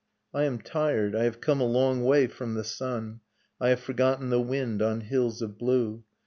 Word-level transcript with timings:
I 0.33 0.45
am 0.45 0.57
tired, 0.57 1.15
I 1.15 1.25
have 1.25 1.39
come 1.41 1.61
a 1.61 1.67
long 1.67 2.03
way 2.03 2.25
from 2.25 2.55
the 2.55 2.63
sun, 2.63 3.19
I 3.59 3.69
have 3.69 3.81
forgotten 3.81 4.31
the 4.31 4.41
wind 4.41 4.81
on 4.81 5.01
hills 5.01 5.43
of 5.43 5.59
blue. 5.59 6.03